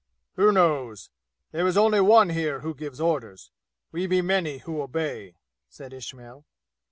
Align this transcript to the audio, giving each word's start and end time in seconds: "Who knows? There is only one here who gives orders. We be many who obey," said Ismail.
"Who 0.35 0.51
knows? 0.51 1.11
There 1.51 1.67
is 1.67 1.77
only 1.77 1.99
one 2.01 2.29
here 2.29 2.61
who 2.61 2.73
gives 2.73 2.99
orders. 2.99 3.51
We 3.91 4.07
be 4.07 4.23
many 4.23 4.57
who 4.57 4.81
obey," 4.81 5.35
said 5.69 5.93
Ismail. 5.93 6.43